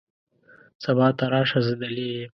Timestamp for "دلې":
1.81-2.07